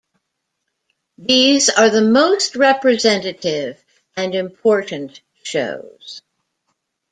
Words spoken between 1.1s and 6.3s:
These are the most representative and important shows.